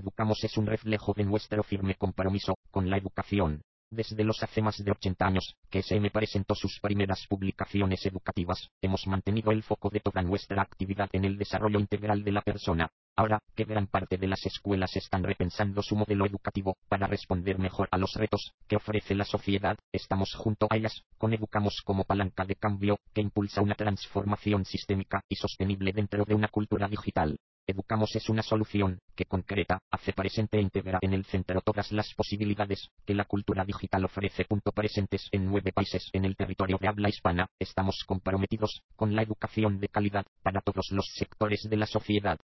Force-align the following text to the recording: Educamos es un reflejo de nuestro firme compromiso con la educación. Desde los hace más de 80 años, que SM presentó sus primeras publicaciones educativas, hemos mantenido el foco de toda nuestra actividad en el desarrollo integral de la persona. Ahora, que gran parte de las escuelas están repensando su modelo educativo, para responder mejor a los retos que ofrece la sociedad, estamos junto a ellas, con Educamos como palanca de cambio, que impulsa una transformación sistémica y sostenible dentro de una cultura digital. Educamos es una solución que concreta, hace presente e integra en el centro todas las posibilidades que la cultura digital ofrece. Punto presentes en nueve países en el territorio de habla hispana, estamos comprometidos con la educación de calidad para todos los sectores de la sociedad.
Educamos 0.00 0.42
es 0.44 0.56
un 0.56 0.64
reflejo 0.64 1.12
de 1.12 1.24
nuestro 1.24 1.62
firme 1.62 1.94
compromiso 1.94 2.54
con 2.70 2.88
la 2.88 2.96
educación. 2.96 3.60
Desde 3.90 4.24
los 4.24 4.42
hace 4.42 4.62
más 4.62 4.82
de 4.82 4.90
80 4.90 5.26
años, 5.26 5.56
que 5.68 5.80
SM 5.80 6.10
presentó 6.10 6.54
sus 6.54 6.80
primeras 6.80 7.26
publicaciones 7.28 8.06
educativas, 8.06 8.70
hemos 8.80 9.06
mantenido 9.06 9.52
el 9.52 9.62
foco 9.62 9.90
de 9.90 10.00
toda 10.00 10.22
nuestra 10.22 10.62
actividad 10.62 11.10
en 11.12 11.26
el 11.26 11.36
desarrollo 11.36 11.78
integral 11.78 12.24
de 12.24 12.32
la 12.32 12.40
persona. 12.40 12.88
Ahora, 13.14 13.40
que 13.54 13.64
gran 13.64 13.88
parte 13.88 14.16
de 14.16 14.28
las 14.28 14.46
escuelas 14.46 14.96
están 14.96 15.22
repensando 15.22 15.82
su 15.82 15.96
modelo 15.96 16.24
educativo, 16.24 16.78
para 16.88 17.06
responder 17.06 17.58
mejor 17.58 17.86
a 17.90 17.98
los 17.98 18.14
retos 18.14 18.54
que 18.66 18.76
ofrece 18.76 19.14
la 19.14 19.26
sociedad, 19.26 19.76
estamos 19.92 20.32
junto 20.34 20.66
a 20.70 20.76
ellas, 20.76 21.02
con 21.18 21.34
Educamos 21.34 21.82
como 21.84 22.04
palanca 22.04 22.46
de 22.46 22.54
cambio, 22.54 22.96
que 23.12 23.20
impulsa 23.20 23.60
una 23.60 23.74
transformación 23.74 24.64
sistémica 24.64 25.20
y 25.28 25.34
sostenible 25.34 25.92
dentro 25.92 26.24
de 26.24 26.34
una 26.34 26.48
cultura 26.48 26.88
digital. 26.88 27.36
Educamos 27.70 28.16
es 28.16 28.28
una 28.28 28.42
solución 28.42 28.98
que 29.14 29.26
concreta, 29.26 29.78
hace 29.92 30.12
presente 30.12 30.58
e 30.58 30.60
integra 30.60 30.98
en 31.02 31.12
el 31.12 31.24
centro 31.24 31.60
todas 31.60 31.92
las 31.92 32.12
posibilidades 32.14 32.90
que 33.06 33.14
la 33.14 33.26
cultura 33.26 33.64
digital 33.64 34.04
ofrece. 34.04 34.44
Punto 34.44 34.72
presentes 34.72 35.28
en 35.30 35.46
nueve 35.46 35.70
países 35.72 36.10
en 36.12 36.24
el 36.24 36.34
territorio 36.34 36.78
de 36.80 36.88
habla 36.88 37.08
hispana, 37.08 37.46
estamos 37.60 38.02
comprometidos 38.04 38.82
con 38.96 39.14
la 39.14 39.22
educación 39.22 39.78
de 39.78 39.86
calidad 39.86 40.26
para 40.42 40.62
todos 40.62 40.90
los 40.90 41.06
sectores 41.14 41.62
de 41.70 41.76
la 41.76 41.86
sociedad. 41.86 42.40